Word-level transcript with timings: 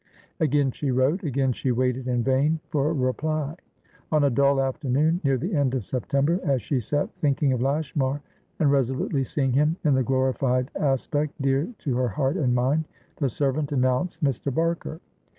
Again 0.39 0.71
she 0.71 0.89
wrote. 0.89 1.21
Again 1.23 1.51
she 1.53 1.71
waited 1.71 2.07
in 2.07 2.23
vain 2.23 2.59
for 2.69 2.89
a 2.89 2.93
reply. 2.93 3.55
On 4.11 4.23
a 4.23 4.31
dull 4.31 4.59
afternoon 4.59 5.21
near 5.23 5.37
the 5.37 5.53
end 5.53 5.75
of 5.75 5.83
September, 5.85 6.39
as 6.43 6.63
she 6.63 6.79
sat 6.79 7.13
thinking 7.19 7.53
of 7.53 7.61
Lashmar 7.61 8.19
and 8.57 8.71
resolutely 8.71 9.23
seeing 9.23 9.53
him 9.53 9.75
in 9.83 9.93
the 9.93 10.01
glorified 10.01 10.71
aspect 10.75 11.39
dear 11.39 11.67
to 11.77 11.95
her 11.97 12.07
heart 12.07 12.35
and 12.37 12.55
mind, 12.55 12.85
the 13.17 13.29
servant 13.29 13.71
announced 13.71 14.23
Mr. 14.23 14.51
Barker. 14.51 14.99